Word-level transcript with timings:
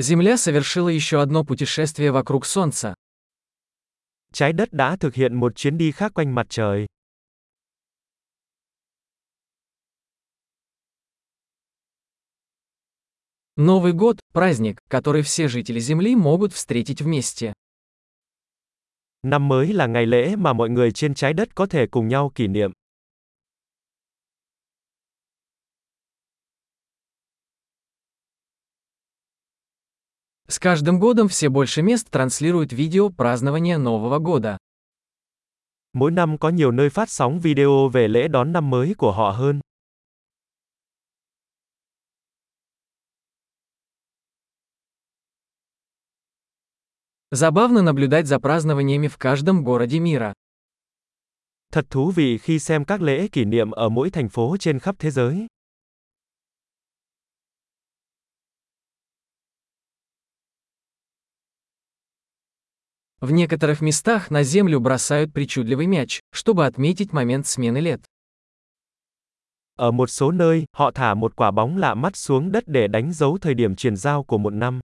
Земля 0.00 0.36
совершила 0.36 0.88
еще 0.88 1.20
одно 1.20 1.42
путешествие 1.44 2.12
вокруг 2.12 2.46
Солнца. 2.46 2.94
Trái 4.32 4.52
đất 4.52 4.72
đã 4.72 4.96
thực 4.96 5.14
hiện 5.14 5.34
một 5.34 5.56
chuyến 5.56 5.78
đi 5.78 5.92
khác 5.92 6.14
quanh 6.14 6.34
mặt 6.34 6.46
trời. 6.48 6.86
Новый 13.56 13.92
год– 13.92 14.16
праздник, 14.32 14.78
который 14.88 15.22
все 15.22 15.48
жители 15.48 15.80
Земли 15.80 16.14
могут 16.14 16.52
встретить 16.52 17.00
вместе. 17.00 17.52
Năm 19.22 19.48
mới 19.48 19.72
là 19.72 19.86
ngày 19.86 20.06
lễ 20.06 20.36
mà 20.36 20.52
mọi 20.52 20.70
người 20.70 20.92
trên 20.92 21.14
trái 21.14 21.32
đất 21.32 21.54
có 21.54 21.66
thể 21.66 21.86
cùng 21.90 22.08
nhau 22.08 22.32
kỷ 22.34 22.46
niệm. 22.46 22.72
С 30.53 30.59
каждым 30.59 30.99
годом 30.99 31.27
все 31.29 31.49
больше 31.49 31.81
мест 31.81 32.09
транслируют 32.11 32.73
видео 32.73 33.09
празднования 33.09 33.79
Нового 33.79 34.19
года. 34.19 34.57
Mỗi 35.93 36.11
năm 36.11 36.37
có 36.37 36.49
nhiều 36.49 36.71
nơi 36.71 36.89
phát 36.89 37.09
sóng 37.09 37.39
video 37.39 37.89
về 37.89 38.07
lễ 38.07 38.27
đón 38.27 38.51
năm 38.51 38.69
mới 38.69 38.93
của 38.97 39.11
họ 39.11 39.31
hơn. 39.31 39.61
Забавно 47.31 47.81
наблюдать 47.81 48.27
за 48.27 48.39
празднованиями 48.39 49.07
в 49.07 49.17
каждом 49.17 49.63
городе 49.63 49.99
мира. 49.99 50.33
Thật 51.71 51.85
thú 51.89 52.11
vị 52.11 52.37
khi 52.37 52.59
xem 52.59 52.85
các 52.85 53.01
lễ 53.01 53.27
kỷ 53.27 53.45
niệm 53.45 53.71
ở 53.71 53.89
mỗi 53.89 54.09
thành 54.09 54.29
phố 54.29 54.57
trên 54.59 54.79
khắp 54.79 54.95
thế 54.99 55.11
giới. 55.11 55.47
В 63.21 63.31
некоторых 63.31 63.81
местах 63.81 64.31
на 64.31 64.43
землю 64.43 64.79
бросают 64.81 65.31
причудливый 65.31 65.85
мяч, 65.85 66.19
чтобы 66.33 66.65
отметить 66.65 67.13
момент 67.13 67.47
смены 67.47 67.79
лет. 67.79 68.01
Ở 69.75 69.91
một 69.91 70.07
số 70.07 70.31
nơi, 70.31 70.65
họ 70.75 70.91
thả 70.91 71.13
một 71.13 71.35
quả 71.35 71.51
bóng 71.51 71.77
lạ 71.77 71.93
mắt 71.93 72.15
xuống 72.15 72.51
đất 72.51 72.63
để 72.67 72.87
đánh 72.87 73.13
dấu 73.13 73.37
thời 73.37 73.53
điểm 73.53 73.75
chuyển 73.75 73.95
giao 73.95 74.23
của 74.23 74.37
một 74.37 74.53
năm. 74.53 74.79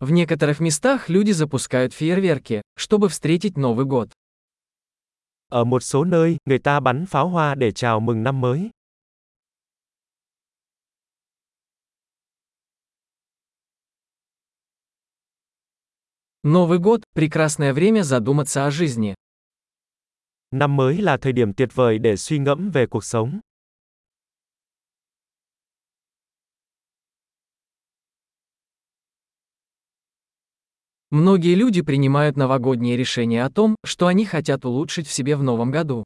В 0.00 0.12
некоторых 0.12 0.60
местах 0.60 1.08
люди 1.08 1.32
запускают 1.32 1.92
фейерверки, 1.92 2.62
чтобы 2.76 3.08
встретить 3.08 3.56
Новый 3.56 3.86
год. 3.86 4.08
Ở 5.50 5.64
một 5.64 5.80
số 5.80 6.04
nơi, 6.04 6.36
người 6.44 6.58
ta 6.58 6.80
bắn 6.80 7.06
pháo 7.06 7.28
hoa 7.28 7.54
để 7.54 7.72
chào 7.72 8.00
mừng 8.00 8.22
năm 8.22 8.40
mới. 8.40 8.70
Новый 16.44 16.78
год – 16.78 17.14
прекрасное 17.14 17.74
время 17.74 18.02
задуматься 18.02 18.64
о 18.64 18.70
жизни. 18.70 19.14
Năm 20.50 20.76
mới 20.76 20.98
là 20.98 21.16
thời 21.16 21.32
điểm 21.32 21.52
tuyệt 21.54 21.68
vời 21.74 21.98
để 21.98 22.16
suy 22.16 22.38
ngẫm 22.38 22.70
về 22.70 22.86
cuộc 22.86 23.04
sống. 23.04 23.40
Многие 31.10 31.54
люди 31.54 31.82
принимают 31.82 32.36
новогодние 32.36 32.96
решения 32.96 33.42
о 33.42 33.50
том, 33.50 33.76
что 33.84 34.06
они 34.06 34.24
хотят 34.24 34.64
улучшить 34.64 35.06
в 35.06 35.12
себе 35.12 35.36
в 35.36 35.42
новом 35.42 35.70
году. 35.70 36.04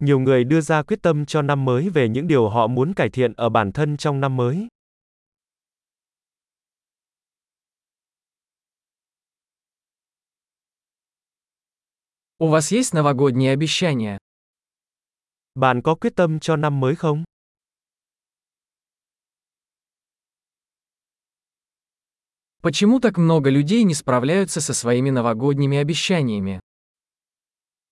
Nhiều 0.00 0.18
người 0.18 0.44
đưa 0.44 0.60
ra 0.60 0.82
quyết 0.82 1.02
tâm 1.02 1.26
cho 1.26 1.42
năm 1.42 1.64
mới 1.64 1.88
về 1.88 2.08
những 2.08 2.26
điều 2.26 2.48
họ 2.48 2.66
muốn 2.66 2.94
cải 2.94 3.10
thiện 3.10 3.32
ở 3.32 3.48
bản 3.48 3.72
thân 3.72 3.96
trong 3.96 4.20
năm 4.20 4.36
mới. 4.36 4.68
У 12.44 12.48
вас 12.48 12.72
есть 12.72 12.92
новогодние 12.92 13.52
обещания? 13.52 14.18
Bạn 15.54 15.82
có 15.82 15.94
quyết 15.94 16.16
tâm 16.16 16.40
cho 16.40 16.56
năm 16.56 16.80
mới 16.80 16.94
không? 16.94 17.24
Почему 22.62 23.00
так 23.00 23.18
много 23.18 23.50
людей 23.50 23.84
не 23.84 23.94
справляются 23.94 24.60
со 24.60 24.74
своими 24.74 25.10
новогодними 25.10 25.76
обещаниями? 25.78 26.60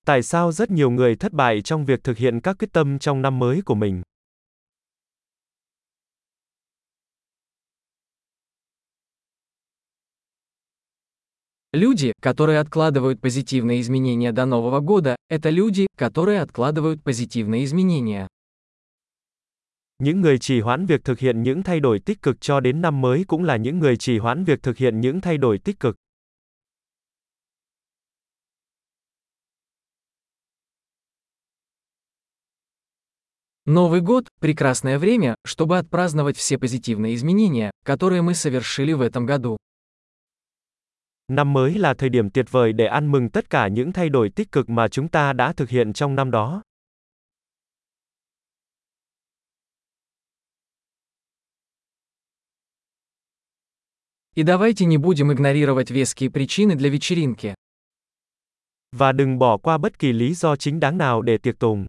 Tại 0.07 0.23
sao 0.23 0.53
rất 0.53 0.71
nhiều 0.71 0.91
người 0.91 1.17
thất 1.17 1.33
bại 1.33 1.63
trong 1.63 1.85
việc 1.85 2.05
thực 2.05 2.19
hiện 2.19 2.41
các 2.41 2.57
quyết 2.59 2.73
tâm 2.73 2.99
trong 2.99 3.23
năm 3.23 3.39
mới 3.39 3.63
của 3.63 3.75
mình? 3.75 4.03
Люди, 11.74 12.14
которые 12.22 12.60
откладывают 12.60 13.20
позитивные 13.20 13.82
изменения 13.82 14.32
до 14.32 14.46
Нового 14.46 14.80
года, 14.80 15.18
это 15.30 15.50
люди, 15.50 15.88
которые 15.98 16.40
откладывают 16.40 17.04
позитивные 17.04 17.66
изменения. 17.66 18.28
Những 20.00 20.22
người 20.22 20.38
trì 20.40 20.62
hoãn 20.62 20.86
việc 20.86 21.04
thực 21.04 21.20
hiện 21.20 21.44
những 21.44 21.64
thay 21.64 21.80
đổi 21.80 22.00
tích 22.00 22.22
cực 22.22 22.42
cho 22.42 22.60
đến 22.60 22.82
năm 22.82 23.02
mới 23.02 23.24
cũng 23.28 23.44
là 23.44 23.58
những 23.58 23.80
người 23.80 23.98
trì 23.98 24.18
hoãn 24.18 24.44
việc 24.44 24.64
thực 24.64 24.78
hiện 24.78 25.02
những 25.02 25.22
thay 25.22 25.38
đổi 25.38 25.58
tích 25.58 25.80
cực. 25.80 25.96
Новый 33.66 34.00
год– 34.00 34.24
прекрасное 34.40 34.98
время, 34.98 35.36
чтобы 35.46 35.78
отпраздновать 35.78 36.38
все 36.38 36.58
позитивные 36.58 37.16
изменения, 37.16 37.72
которые 37.84 38.22
мы 38.22 38.34
совершили 38.34 38.94
в 38.94 39.02
этом 39.02 39.26
году. 39.26 39.58
Năm 41.29 41.53
mới 41.53 41.75
là 41.75 41.95
thời 41.95 42.09
điểm 42.09 42.31
tuyệt 42.31 42.47
vời 42.51 42.73
để 42.73 42.87
ăn 42.87 43.13
mừng 43.13 43.31
tất 43.31 43.51
cả 43.51 43.69
những 43.69 43.93
thay 43.93 44.09
đổi 44.09 44.31
tích 44.31 44.53
cực 44.53 44.71
mà 44.71 44.89
chúng 44.89 45.09
ta 45.09 45.33
đã 45.33 45.53
thực 45.53 45.69
hiện 45.69 45.93
trong 45.93 46.15
năm 46.15 46.31
đó. 46.31 46.63
И 54.35 54.43
давайте 54.43 54.87
не 54.87 54.97
будем 54.97 55.31
игнорировать 55.31 55.91
веские 55.91 56.31
причины 56.31 56.75
для 56.75 56.91
вечеринки. 56.91 57.55
Và 58.97 59.13
đừng 59.13 59.39
bỏ 59.39 59.57
qua 59.57 59.79
bất 59.79 59.99
kỳ 59.99 60.13
lý 60.13 60.35
do 60.35 60.57
chính 60.57 60.81
đáng 60.81 60.99
nào 60.99 61.23
để 61.23 61.39
tiệc 61.39 61.59
tùng. 61.59 61.87